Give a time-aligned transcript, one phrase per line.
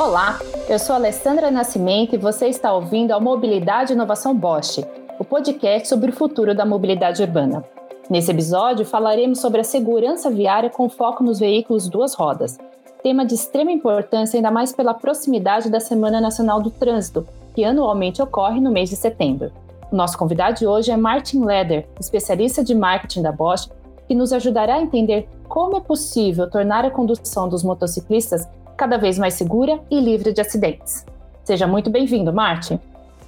[0.00, 4.82] Olá, eu sou Alessandra Nascimento e você está ouvindo a Mobilidade e Inovação Bosch,
[5.18, 7.62] o podcast sobre o futuro da mobilidade urbana.
[8.08, 12.56] Nesse episódio, falaremos sobre a segurança viária com foco nos veículos duas rodas,
[13.02, 18.22] tema de extrema importância ainda mais pela proximidade da Semana Nacional do Trânsito, que anualmente
[18.22, 19.52] ocorre no mês de setembro.
[19.92, 23.68] O nosso convidado de hoje é Martin Leder, especialista de marketing da Bosch,
[24.08, 28.48] que nos ajudará a entender como é possível tornar a condução dos motociclistas
[28.80, 31.04] cada vez mais segura e livre de acidentes.
[31.44, 32.80] Seja muito bem-vindo, Martin.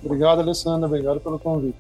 [0.03, 0.87] Obrigado, Alessandra.
[0.87, 1.77] Obrigado pelo convite.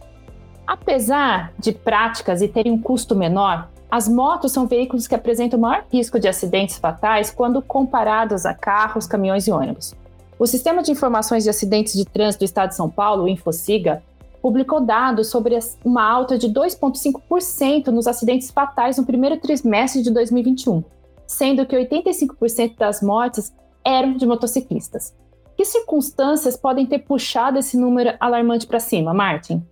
[0.67, 5.87] Apesar de práticas e terem um custo menor, as motos são veículos que apresentam maior
[5.91, 9.95] risco de acidentes fatais quando comparados a carros, caminhões e ônibus.
[10.39, 14.03] O Sistema de Informações de Acidentes de Trânsito do Estado de São Paulo, o InfoSiga,
[14.43, 20.85] publicou dados sobre uma alta de 2,5% nos acidentes fatais no primeiro trimestre de 2021,
[21.27, 23.51] sendo que 85% das mortes
[23.85, 25.15] eram de motociclistas.
[25.57, 29.65] Que circunstâncias podem ter puxado esse número alarmante para cima, Martin?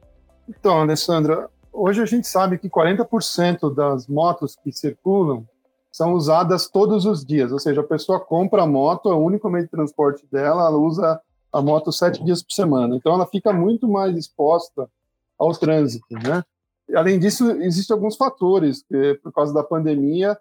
[0.48, 5.46] Então, Alessandra, hoje a gente sabe que 40% das motos que circulam
[5.90, 9.48] são usadas todos os dias, ou seja, a pessoa compra a moto, é o único
[9.48, 11.20] meio de transporte dela, ela usa
[11.52, 12.94] a moto sete dias por semana.
[12.94, 14.88] Então, ela fica muito mais exposta
[15.36, 16.44] ao trânsito, né?
[16.94, 20.38] Além disso, existem alguns fatores, que, por causa da pandemia,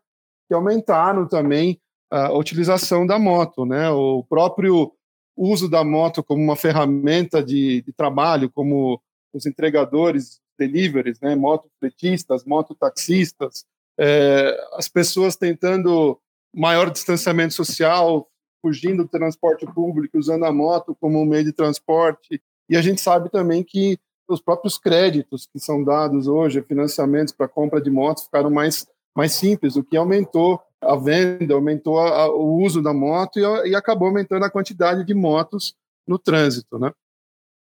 [0.48, 3.90] que aumentaram também a utilização da moto, né?
[3.90, 4.92] O próprio
[5.38, 9.02] uso da moto como uma ferramenta de, de trabalho, como
[9.34, 11.36] os entregadores, deliveries, né?
[11.36, 13.66] Motofretistas, mototaxistas,
[13.98, 16.20] é, as pessoas tentando
[16.54, 18.28] maior distanciamento social,
[18.62, 22.42] fugindo do transporte público, usando a moto como um meio de transporte.
[22.70, 27.48] E a gente sabe também que os próprios créditos que são dados hoje, financiamentos para
[27.48, 32.32] compra de motos, ficaram mais, mais simples, o que aumentou a venda, aumentou a, a,
[32.32, 35.76] o uso da moto e, e, acabou aumentando a quantidade de motos
[36.08, 36.92] no trânsito, né?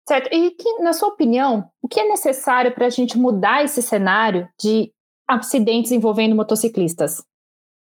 [0.08, 0.34] Certo.
[0.34, 4.48] E que, na sua opinião, o que é necessário para a gente mudar esse cenário
[4.60, 4.92] de
[5.28, 7.22] acidentes envolvendo motociclistas?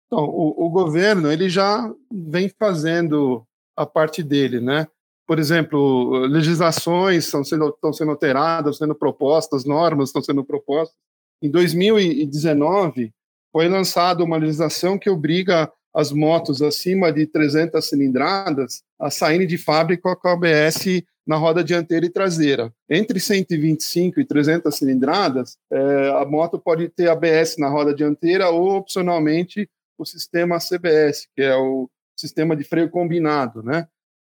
[0.06, 3.44] Então, o, o governo ele já vem fazendo
[3.75, 4.88] a parte dele, né?
[5.25, 10.95] Por exemplo, legislações estão sendo, estão sendo alteradas, sendo propostas, normas estão sendo propostas.
[11.41, 13.13] Em 2019,
[13.51, 19.57] foi lançada uma legislação que obriga as motos acima de 300 cilindradas a saírem de
[19.57, 22.73] fábrica com a ABS na roda dianteira e traseira.
[22.89, 28.75] Entre 125 e 300 cilindradas, é, a moto pode ter ABS na roda dianteira ou,
[28.75, 33.88] opcionalmente, o sistema CBS, que é o sistema de freio combinado, né?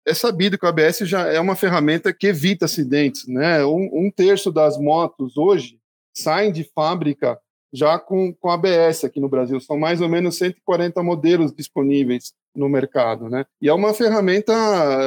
[0.06, 3.64] É sabido que o ABS já é uma ferramenta que evita acidentes, né?
[3.64, 5.78] Um, um terço das motos hoje
[6.14, 7.38] saem de fábrica
[7.74, 9.58] já com, com ABS aqui no Brasil.
[9.58, 13.44] São mais ou menos 140 modelos disponíveis no mercado, né?
[13.60, 14.54] E é uma ferramenta,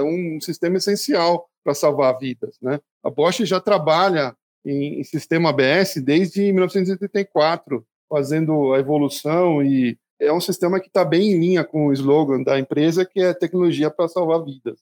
[0.03, 2.79] um sistema essencial para salvar vidas, né?
[3.01, 4.35] A Bosch já trabalha
[4.65, 11.05] em, em sistema ABS desde 1984, fazendo a evolução e é um sistema que está
[11.05, 14.79] bem em linha com o slogan da empresa, que é tecnologia para salvar vidas.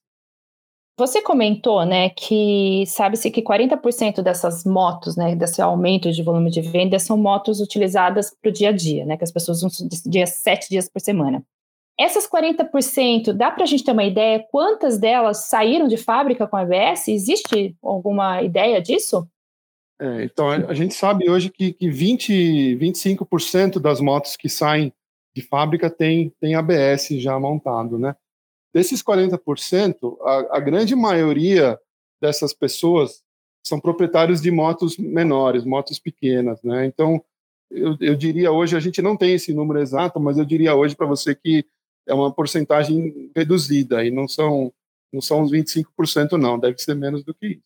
[0.98, 6.62] Você comentou, né, que sabe-se que 40% dessas motos, né, desse aumento de volume de
[6.62, 10.26] venda, são motos utilizadas para o dia a dia, né, que as pessoas usam dia,
[10.26, 11.44] sete dias por semana.
[12.00, 16.58] Essas 40%, dá para a gente ter uma ideia quantas delas saíram de fábrica com
[16.58, 17.08] ABS?
[17.08, 19.28] Existe alguma ideia disso?
[20.00, 24.94] É, então, a gente sabe hoje que, que 20, 25% das motos que saem
[25.34, 28.16] de fábrica tem, tem ABS já montado, né?
[28.76, 31.80] Desses 40%, a, a grande maioria
[32.22, 33.24] dessas pessoas
[33.66, 36.86] são proprietários de motos menores, motos pequenas, né?
[36.86, 37.24] Então,
[37.72, 40.94] eu, eu, diria hoje, a gente não tem esse número exato, mas eu diria hoje
[40.94, 41.66] para você que
[42.06, 44.74] é uma porcentagem reduzida e não são
[45.14, 47.64] não são uns 25% não, deve ser menos do que isso.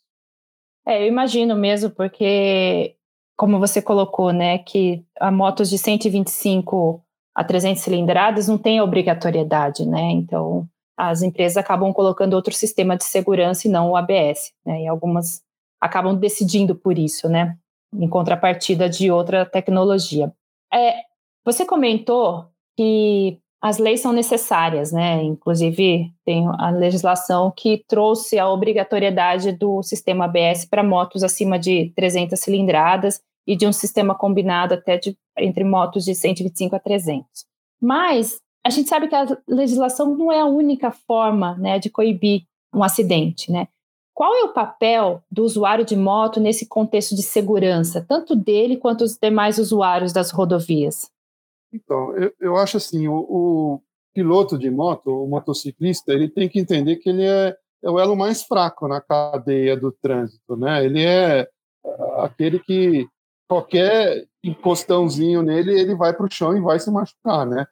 [0.88, 2.96] É, eu imagino mesmo, porque
[3.36, 7.04] como você colocou, né, que a motos de 125
[7.34, 10.12] a 300 cilindradas não tem obrigatoriedade, né?
[10.12, 14.84] Então, as empresas acabam colocando outro sistema de segurança e não o ABS, né?
[14.84, 15.42] E algumas
[15.80, 17.58] acabam decidindo por isso, né?
[17.94, 20.30] Em contrapartida de outra tecnologia.
[20.74, 20.96] É,
[21.46, 25.24] você comentou que as leis são necessárias, né?
[25.24, 31.94] Inclusive, tem a legislação que trouxe a obrigatoriedade do sistema ABS para motos acima de
[31.96, 37.26] 300 cilindradas e de um sistema combinado até de, entre motos de 125 a 300.
[37.82, 42.44] Mas a gente sabe que a legislação não é a única forma né, de coibir
[42.74, 43.68] um acidente, né?
[44.14, 49.04] Qual é o papel do usuário de moto nesse contexto de segurança, tanto dele quanto
[49.04, 51.10] os demais usuários das rodovias?
[51.74, 53.82] Então, eu, eu acho assim, o, o,
[54.14, 58.16] piloto de moto, o motociclista, ele tem que entender que ele é, é o elo
[58.16, 60.84] mais fraco na cadeia do trânsito, né?
[60.86, 61.48] Ele é
[62.18, 63.08] aquele que
[63.48, 67.66] qualquer encostãozinho nele, ele vai para o chão e vai se machucar, né?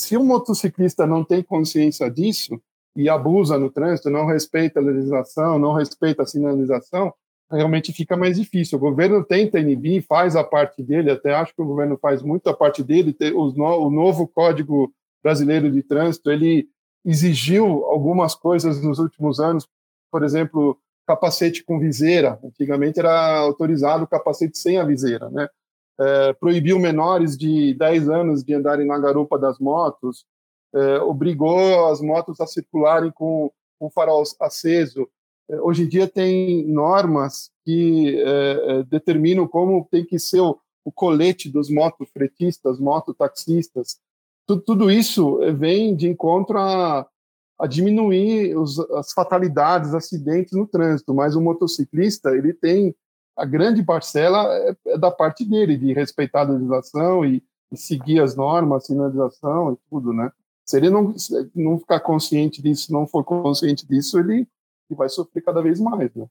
[0.00, 2.58] Se o motociclista não tem consciência disso
[2.96, 7.12] e abusa no trânsito, não respeita a legislação, não respeita a sinalização,
[7.50, 8.78] realmente fica mais difícil.
[8.78, 12.48] O governo tenta inibir, faz a parte dele, até acho que o governo faz muito
[12.48, 13.14] a parte dele.
[13.34, 14.90] O novo Código
[15.22, 16.66] Brasileiro de Trânsito, ele
[17.04, 19.68] exigiu algumas coisas nos últimos anos,
[20.10, 22.40] por exemplo, capacete com viseira.
[22.42, 25.46] Antigamente era autorizado capacete sem a viseira, né?
[26.00, 30.24] É, proibiu menores de 10 anos de andarem na garupa das motos,
[30.74, 35.08] é, obrigou as motos a circularem com o farol aceso.
[35.48, 40.58] É, hoje em dia tem normas que é, é, determinam como tem que ser o,
[40.84, 43.98] o colete dos motofretistas, mototaxistas.
[44.46, 47.06] Tudo, tudo isso vem de encontro a,
[47.58, 52.94] a diminuir os, as fatalidades, acidentes no trânsito, mas o motociclista ele tem
[53.40, 57.42] a grande parcela é, é da parte dele de respeitar a legislação e,
[57.72, 60.30] e, seguir as normas, sinalização e tudo, né?
[60.66, 61.14] Se ele não,
[61.54, 64.34] não ficar consciente disso, não for consciente disso, ele,
[64.88, 66.26] ele vai sofrer cada vez mais, né?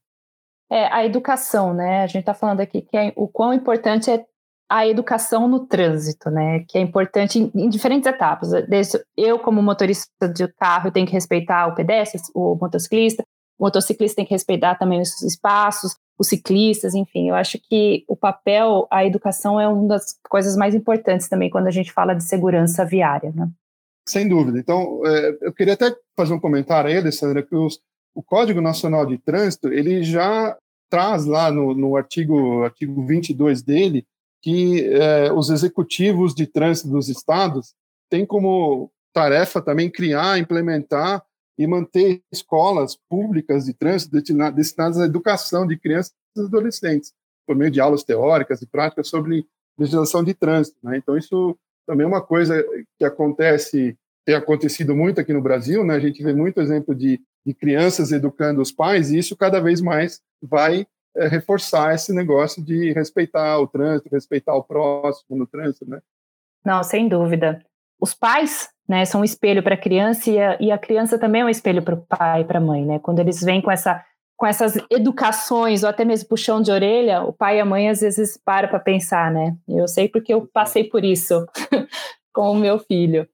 [0.71, 2.03] É, a educação, né?
[2.03, 4.23] A gente está falando aqui que é, o quão importante é
[4.69, 6.63] a educação no trânsito, né?
[6.67, 8.51] Que é importante em, em, diferentes etapas.
[8.67, 13.23] Desde eu, como motorista de carro, tenho que respeitar o pedestre, o motociclista,
[13.57, 17.29] o motociclista tem que respeitar também os espaços, os ciclistas, enfim.
[17.29, 21.67] Eu acho que o papel, a educação é uma das coisas mais importantes também quando
[21.67, 23.49] a gente fala de segurança viária, né?
[24.07, 24.59] Sem dúvida.
[24.59, 27.79] Então, é, eu queria até fazer um comentário aí, Alessandra, que os,
[28.13, 30.57] o Código Nacional de Trânsito, ele já
[30.89, 34.05] traz lá no, no artigo, artigo 22 dele,
[34.41, 37.75] que eh, os executivos de trânsito dos estados
[38.09, 41.23] têm como tarefa também criar, implementar
[41.59, 44.15] e manter escolas públicas de trânsito
[44.55, 47.13] destinadas à educação de crianças e adolescentes,
[47.45, 49.45] por meio de aulas teóricas e práticas sobre
[49.77, 50.77] legislação de trânsito.
[50.81, 50.95] Né?
[50.95, 52.65] Então, isso também é uma coisa
[52.97, 55.95] que acontece, tem acontecido muito aqui no Brasil, né?
[55.95, 59.81] a gente vê muito exemplo de, de crianças educando os pais, e isso cada vez
[59.81, 65.89] mais vai é, reforçar esse negócio de respeitar o trânsito, respeitar o próximo no trânsito,
[65.89, 65.99] né?
[66.63, 67.65] Não, sem dúvida.
[67.99, 71.41] Os pais, né, são um espelho para a criança e a, e a criança também
[71.41, 72.99] é um espelho para o pai e para a mãe, né?
[72.99, 74.03] Quando eles vêm com essa
[74.37, 77.99] com essas educações ou até mesmo puxão de orelha, o pai e a mãe às
[77.99, 79.53] vezes param para pensar, né?
[79.67, 81.45] Eu sei porque eu passei por isso
[82.33, 83.27] com o meu filho.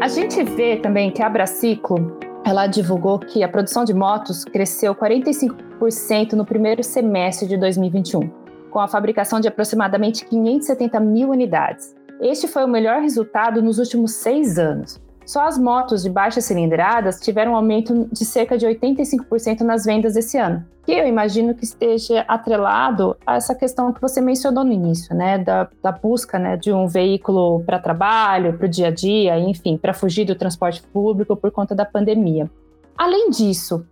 [0.00, 4.94] A gente vê também que a Abraciclo ela divulgou que a produção de motos cresceu
[4.94, 11.94] 45% no primeiro semestre de 2021, com a fabricação de aproximadamente 570 mil unidades.
[12.20, 15.00] Este foi o melhor resultado nos últimos seis anos.
[15.28, 20.16] Só as motos de baixas cilindradas tiveram um aumento de cerca de 85% nas vendas
[20.16, 24.72] esse ano, que eu imagino que esteja atrelado a essa questão que você mencionou no
[24.72, 28.90] início, né, da, da busca né, de um veículo para trabalho, para o dia a
[28.90, 32.50] dia, enfim, para fugir do transporte público por conta da pandemia.
[32.96, 33.86] Além disso,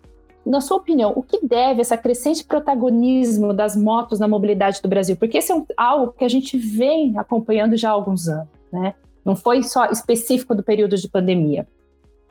[0.46, 5.16] na sua opinião, o que deve essa crescente protagonismo das motos na mobilidade do Brasil?
[5.16, 8.94] Porque esse é um, algo que a gente vem acompanhando já há alguns anos, né?
[9.25, 11.67] Não foi só específico do período de pandemia.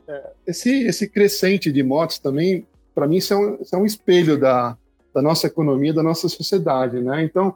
[0.08, 3.84] É, esse, esse crescente de motos também, para mim, isso é, um, isso é um
[3.84, 4.78] espelho da,
[5.12, 7.22] da nossa economia, da nossa sociedade, né?
[7.22, 7.54] Então,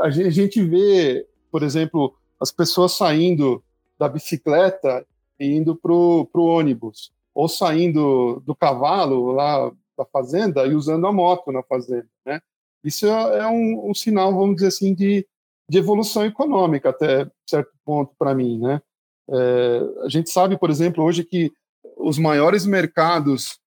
[0.00, 3.62] a gente, a gente vê, por exemplo, as pessoas saindo
[3.96, 5.06] da bicicleta
[5.38, 9.70] e indo para o ônibus, ou saindo do cavalo lá
[10.02, 12.40] da fazenda e usando a moto na fazenda, né?
[12.84, 15.26] Isso é, é um, um, sinal, vamos dizer assim, de,
[15.68, 18.82] de evolução econômica até certo ponto para mim, né?
[19.30, 21.52] É, a gente sabe, por exemplo, hoje que
[21.96, 23.60] os maiores mercados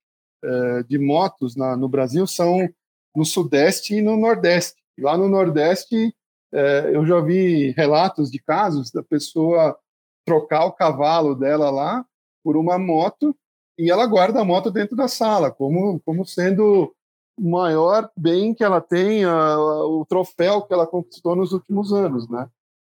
[0.43, 2.69] é, de motos na, no Brasil são
[3.15, 4.75] no Sudeste e no Nordeste.
[4.99, 6.13] Lá no Nordeste,
[6.53, 9.77] é, eu já vi relatos de casos da pessoa
[10.25, 12.05] trocar o cavalo dela lá
[12.43, 13.35] por uma moto
[13.77, 16.93] e ela guarda a moto dentro da sala, como, como sendo
[17.37, 22.29] o maior bem que ela tem, a, o troféu que ela conquistou nos últimos anos,
[22.29, 22.49] né?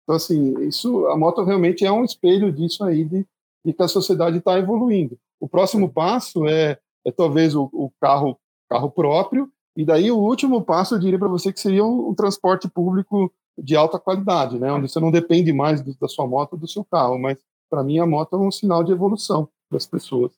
[0.03, 3.27] Então, assim, isso, a moto realmente é um espelho disso aí, de,
[3.65, 5.17] de que a sociedade está evoluindo.
[5.39, 8.37] O próximo passo é, é talvez o, o, carro,
[8.69, 12.69] carro próprio, e daí o último passo, eu diria para você, que seria um, transporte
[12.69, 14.71] público de alta qualidade, né?
[14.71, 17.37] Onde você não depende mais do, da sua moto do seu carro, mas
[17.69, 20.31] para mim a moto é um sinal de evolução das pessoas.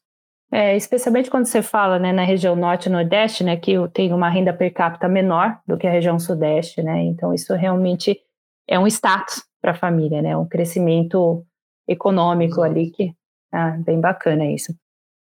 [0.52, 4.30] É, especialmente quando você fala né, na região norte e nordeste, né, que tem uma
[4.30, 8.20] renda per capita menor do que a região sudeste, né, então isso realmente
[8.68, 10.38] é um status para a família, né?
[10.38, 11.46] Um crescimento
[11.88, 13.14] econômico ali que
[13.52, 14.74] ah, bem bacana isso.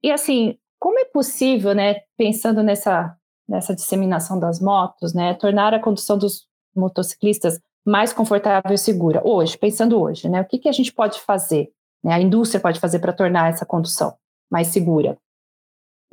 [0.04, 3.16] E assim, como é possível, né, pensando nessa
[3.48, 9.58] nessa disseminação das motos, né, tornar a condução dos motociclistas mais confortável e segura hoje,
[9.58, 10.42] pensando hoje, né?
[10.42, 11.70] O que, que a gente pode fazer,
[12.04, 12.14] né?
[12.14, 14.14] A indústria pode fazer para tornar essa condução
[14.50, 15.18] mais segura?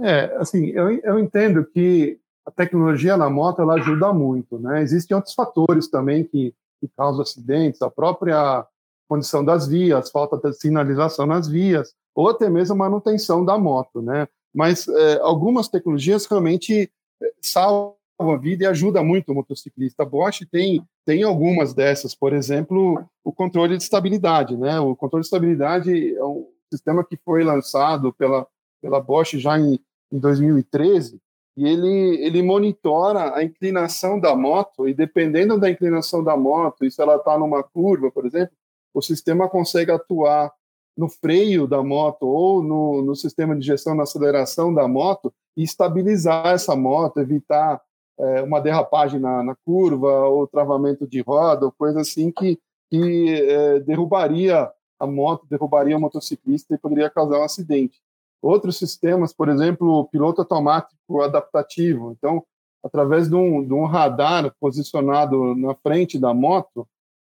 [0.01, 4.83] É, assim, eu, eu entendo que a tecnologia na moto ela ajuda muito, né?
[4.83, 8.67] Existem outros fatores também que, que causam acidentes, a própria
[9.09, 14.03] condição das vias, falta de sinalização nas vias, ou até mesmo a manutenção da moto,
[14.03, 14.29] né?
[14.55, 16.91] Mas é, algumas tecnologias realmente
[17.23, 20.03] é, salvam a vida e ajuda muito o motociclista.
[20.03, 24.81] A Bosch tem tem algumas dessas, por exemplo, o controle de estabilidade, né?
[24.81, 28.47] O controle de estabilidade é um sistema que foi lançado pela
[28.81, 29.81] pela Bosch já em,
[30.13, 31.21] em 2013
[31.57, 36.91] e ele ele monitora a inclinação da moto e dependendo da inclinação da moto, e
[36.91, 38.55] se ela está numa curva, por exemplo,
[38.93, 40.53] o sistema consegue atuar
[40.97, 45.63] no freio da moto ou no, no sistema de gestão na aceleração da moto e
[45.63, 47.81] estabilizar essa moto, evitar
[48.19, 53.29] é, uma derrapagem na, na, curva ou travamento de roda, ou coisa assim que, que
[53.33, 54.71] é, derrubaria
[55.05, 58.01] a moto, derrubaria o motociclista e poderia causar um acidente.
[58.43, 62.13] Outros sistemas, por exemplo, piloto automático adaptativo.
[62.13, 62.45] Então,
[62.83, 66.87] através de um, de um radar posicionado na frente da moto,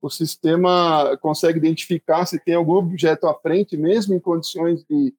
[0.03, 5.15] o sistema consegue identificar se tem algum objeto à frente, mesmo em condições de,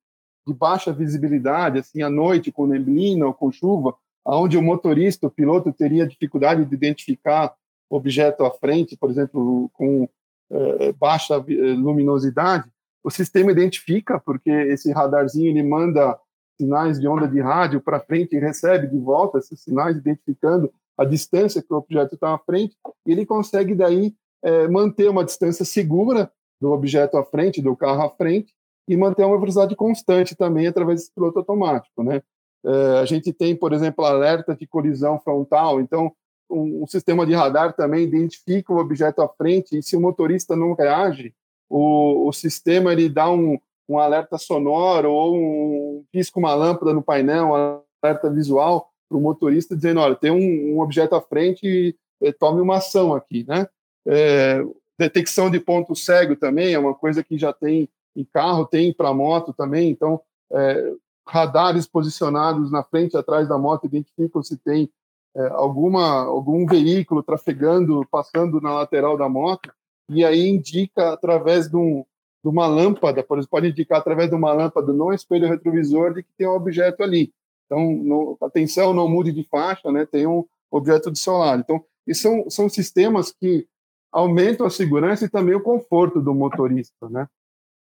[0.48, 5.32] de baixa visibilidade, assim, à noite, com neblina ou com chuva, onde o motorista, o
[5.32, 7.54] piloto, teria dificuldade de identificar
[7.90, 10.08] objeto à frente, por exemplo, com
[10.52, 12.70] eh, baixa luminosidade,
[13.04, 16.20] o sistema identifica, porque esse radarzinho ele manda
[16.60, 21.06] sinais de onda de rádio para frente e recebe de volta esses sinais, identificando a
[21.06, 22.76] distância que o objeto está à frente,
[23.06, 24.14] e ele consegue daí
[24.44, 26.30] é, manter uma distância segura
[26.60, 28.54] do objeto à frente, do carro à frente,
[28.88, 32.22] e manter uma velocidade constante também através desse piloto automático, né?
[32.66, 36.12] É, a gente tem, por exemplo, alerta de colisão frontal, então
[36.50, 40.56] um, um, sistema de radar também identifica o objeto à frente e se o motorista
[40.56, 41.34] não reage,
[41.70, 47.02] o, o sistema ele dá um, um alerta sonoro ou um pisca uma lâmpada no
[47.02, 51.96] painel, um alerta visual para o motorista dizendo, olha, tem um, um objeto à frente
[52.22, 53.68] e, tome uma ação aqui, né?
[54.06, 54.62] É,
[54.98, 59.14] detecção de ponto cego também é uma coisa que já tem em carro, tem para
[59.14, 59.90] moto também.
[59.90, 60.94] Então, é,
[61.26, 64.90] radares posicionados na frente e atrás da moto identificam se tem
[65.36, 69.72] é, alguma, algum veículo trafegando, passando na lateral da moto,
[70.10, 72.04] e aí indica através de, um,
[72.44, 76.24] de uma lâmpada, por exemplo, pode indicar através de uma lâmpada no espelho retrovisor de
[76.24, 77.32] que tem um objeto ali.
[77.66, 81.62] Então, no, atenção, não mude de faixa, né, tem um objeto do seu lado.
[81.62, 83.68] Então, e são, são sistemas que
[84.12, 87.28] aumentam a segurança e também o conforto do motorista, né?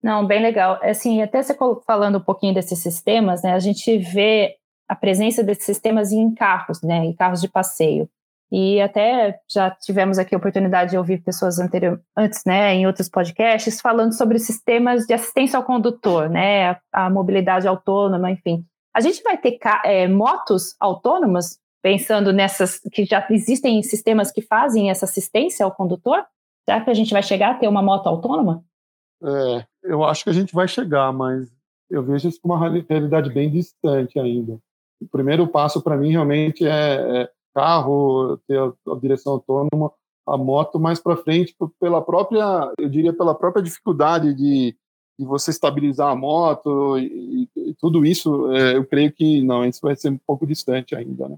[0.03, 0.79] Não, bem legal.
[0.83, 3.53] Assim, até você falando um pouquinho desses sistemas, né?
[3.53, 4.57] A gente vê
[4.93, 7.03] a presença desses sistemas em carros, né?
[7.05, 8.07] Em carros de passeio.
[8.51, 13.09] E até já tivemos aqui a oportunidade de ouvir pessoas anterior, antes, né, em outros
[13.09, 18.63] podcasts, falando sobre sistemas de assistência ao condutor, né, a, a mobilidade autônoma, enfim.
[18.95, 24.91] A gente vai ter é, motos autônomas pensando nessas que já existem sistemas que fazem
[24.91, 26.23] essa assistência ao condutor?
[26.69, 28.63] Será que a gente vai chegar a ter uma moto autônoma?
[29.23, 31.51] É, eu acho que a gente vai chegar, mas
[31.89, 34.59] eu vejo isso como uma realidade bem distante ainda.
[35.03, 39.91] O primeiro passo para mim realmente é, é, carro, ter a, a direção autônoma,
[40.25, 44.75] a moto mais para frente pela própria, eu diria pela própria dificuldade de,
[45.19, 49.79] de você estabilizar a moto e, e tudo isso, é, eu creio que não, isso
[49.81, 51.37] vai ser um pouco distante ainda, né?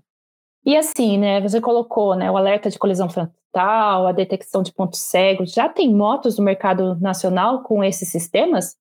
[0.66, 5.00] E assim, né, você colocou né, o alerta de colisão frontal, a detecção de pontos
[5.00, 5.52] cegos.
[5.52, 8.76] Já tem motos no mercado nacional com esses sistemas?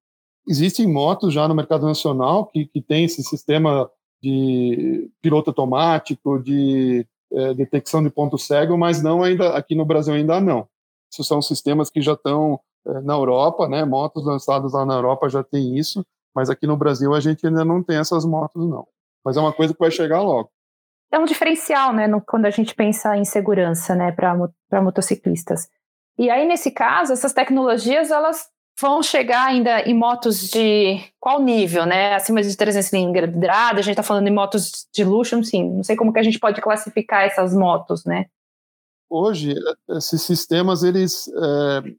[0.48, 3.90] Existem motos já no mercado nacional que, que tem esse sistema
[4.24, 10.14] de piloto automático, de é, detecção de ponto cego, mas não ainda aqui no Brasil
[10.14, 10.66] ainda não.
[11.12, 13.84] Esses são sistemas que já estão é, na Europa, né?
[13.84, 16.04] Motos lançadas lá na Europa já tem isso,
[16.34, 18.86] mas aqui no Brasil a gente ainda não tem essas motos não.
[19.24, 20.50] Mas é uma coisa que vai chegar logo
[21.12, 25.68] é um diferencial, né, no, quando a gente pensa em segurança, né, para motociclistas.
[26.18, 28.48] E aí, nesse caso, essas tecnologias, elas
[28.80, 32.14] vão chegar ainda em motos de qual nível, né?
[32.14, 35.70] Acima de 300 cilindrada, a gente está falando em motos de luxo, sim.
[35.70, 38.26] Não sei como que a gente pode classificar essas motos, né?
[39.08, 39.54] Hoje,
[39.90, 41.94] esses sistemas, eles é,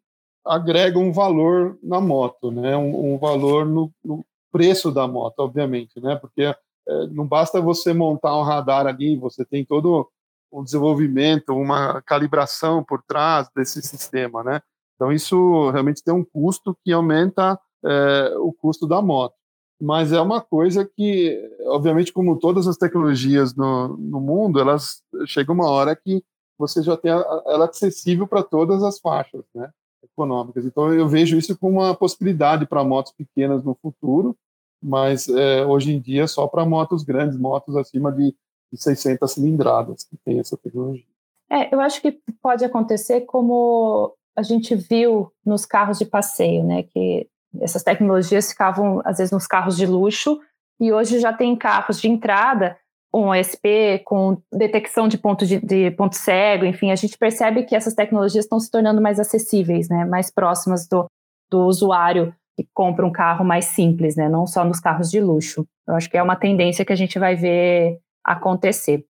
[0.45, 2.75] agregam um valor na moto, né?
[2.75, 6.15] Um, um valor no, no, preço da moto, obviamente, né?
[6.15, 10.09] Porque é, não basta você montar um radar ali, você tem todo
[10.51, 14.61] um desenvolvimento, uma calibração por trás desse sistema, né?
[14.95, 19.35] Então, isso realmente tem um custo que aumenta é, o custo da moto.
[19.79, 25.51] Mas é uma coisa que, obviamente, como todas as tecnologias no, no mundo, elas chega
[25.51, 26.23] uma hora que
[26.57, 29.69] você já tem ela acessível para todas as faixas né,
[30.01, 30.65] econômicas.
[30.65, 34.35] Então, eu vejo isso como uma possibilidade para motos pequenas no futuro,
[34.81, 38.33] mas é, hoje em dia só para motos grandes, motos acima de,
[38.71, 41.03] de 600 cilindradas que tem essa tecnologia.
[41.49, 46.83] É, eu acho que pode acontecer como a gente viu nos carros de passeio, né?
[46.83, 47.27] Que
[47.61, 50.39] essas tecnologias ficavam às vezes nos carros de luxo
[50.79, 52.77] e hoje já tem carros de entrada
[53.11, 57.73] com OSP, com detecção de ponto de, de, ponto cego, enfim, a gente percebe que
[57.73, 60.03] essas tecnologias estão se tornando mais acessíveis, né?
[60.03, 61.05] Mais próximas do,
[61.49, 64.27] do usuário que compra um carro mais simples, né?
[64.27, 65.65] Não só nos carros de luxo.
[65.87, 69.05] Eu acho que é uma tendência que a gente vai ver acontecer.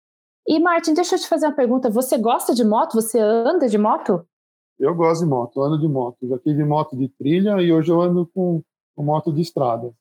[0.49, 1.89] E Martin, deixa eu te fazer uma pergunta.
[1.89, 2.95] Você gosta de moto?
[2.95, 4.27] Você anda de moto?
[4.83, 6.27] Eu gosto de moto, ando de moto.
[6.27, 8.61] Já tive moto de trilha e hoje eu ando com,
[8.97, 9.95] com moto de estrada.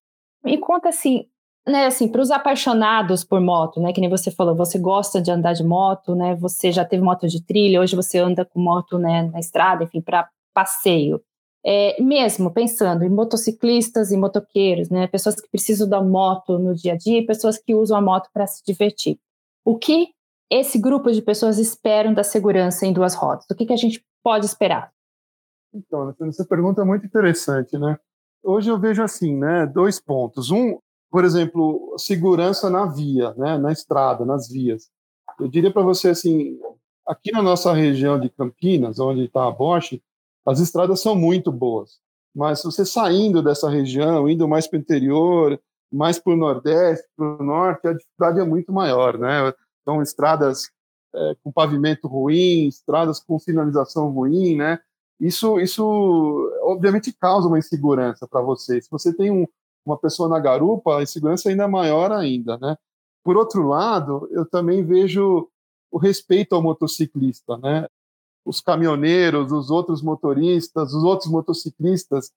[0.44, 1.28] Me conta assim,
[1.68, 5.30] né, assim, para os apaixonados por moto, né, que nem você falou, você gosta de
[5.30, 8.98] andar de moto, né, você já teve moto de trilha, hoje você anda com moto,
[8.98, 11.22] né, na estrada, enfim, para passeio.
[11.64, 16.94] É, mesmo pensando em motociclistas e motoqueiros, né, pessoas que precisam da moto no dia
[16.94, 19.20] a dia, pessoas que usam a moto para se divertir.
[19.64, 20.08] O que
[20.50, 23.46] esse grupo de pessoas esperam da segurança em duas rodas?
[23.52, 24.92] O que, que a gente pode esperar?
[25.74, 27.98] Então, essa pergunta é muito interessante, né?
[28.44, 30.52] Hoje eu vejo assim, né, dois pontos.
[30.52, 34.90] Um, por exemplo, segurança na via, né, na estrada, nas vias.
[35.40, 36.60] Eu diria para você assim,
[37.08, 40.02] aqui na nossa região de Campinas, onde está a Bosch,
[40.46, 42.00] as estradas são muito boas.
[42.34, 45.60] Mas você saindo dessa região, indo mais para o interior,
[45.92, 49.54] mais para o nordeste, para o norte, a dificuldade é muito maior, né?
[49.82, 50.72] Então, estradas
[51.14, 54.80] é, com pavimento ruim, estradas com sinalização ruim, né?
[55.20, 58.82] Isso, isso obviamente causa uma insegurança para você.
[58.82, 59.46] Se você tem um,
[59.86, 62.76] uma pessoa na garupa, a insegurança ainda é maior ainda, né?
[63.24, 65.48] Por outro lado, eu também vejo
[65.92, 67.88] o respeito ao motociclista, né?
[68.44, 72.32] Os caminhoneiros, os outros motoristas, os outros motociclistas,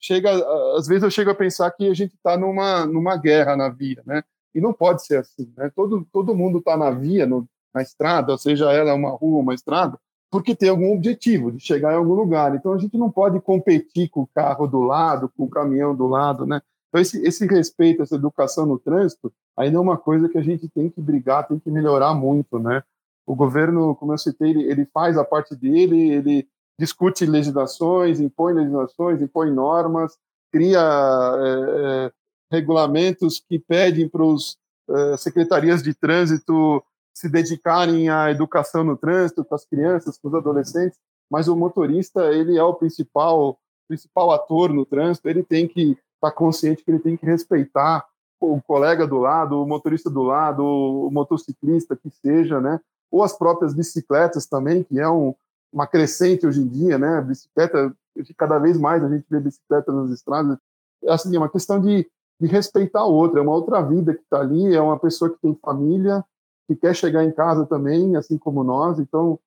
[0.00, 0.30] chega,
[0.76, 4.02] às vezes eu chego a pensar que a gente está numa numa guerra na via,
[4.06, 4.24] né?
[4.54, 5.70] E não pode ser assim, né?
[5.74, 9.98] Todo todo mundo está na via, no, na estrada, seja ela uma rua, uma estrada,
[10.30, 12.54] porque tem algum objetivo de chegar em algum lugar.
[12.54, 16.06] Então a gente não pode competir com o carro do lado, com o caminhão do
[16.06, 16.60] lado, né?
[16.88, 20.68] Então esse, esse respeito, essa educação no trânsito, ainda é uma coisa que a gente
[20.68, 22.82] tem que brigar, tem que melhorar muito, né?
[23.26, 26.46] O governo, como eu citei, ele, ele faz a parte dele, ele
[26.78, 30.16] discute legislações, impõe legislações, impõe normas,
[30.52, 32.12] cria é, é,
[32.50, 34.56] regulamentos que pedem para os
[34.88, 36.82] é, secretarias de trânsito
[37.14, 40.98] se dedicarem à educação no trânsito com as crianças, com os adolescentes,
[41.30, 45.98] mas o motorista ele é o principal principal ator no trânsito, ele tem que estar
[46.20, 48.04] tá consciente que ele tem que respeitar
[48.40, 52.80] o colega do lado, o motorista do lado, o motociclista que seja, né?
[53.10, 55.34] Ou as próprias bicicletas também, que é um,
[55.72, 57.20] uma crescente hoje em dia, né?
[57.20, 57.94] bicicleta,
[58.36, 60.58] cada vez mais a gente vê bicicleta nas estradas.
[61.08, 62.08] Assim, é uma questão de,
[62.40, 65.40] de respeitar o outro, é uma outra vida que está ali, é uma pessoa que
[65.40, 66.24] tem família,
[66.66, 68.98] que quer chegar em casa também, assim como nós.
[68.98, 69.38] Então,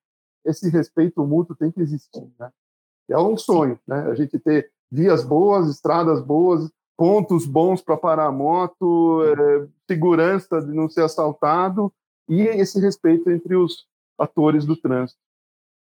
[0.44, 2.50] esse respeito mútuo tem que existir, né?
[3.10, 4.06] É um sonho, né?
[4.10, 10.60] A gente ter vias boas, estradas boas, pontos bons para parar a moto, é, segurança
[10.60, 11.92] de não ser assaltado
[12.28, 13.86] e esse respeito entre os
[14.18, 15.20] atores do trânsito.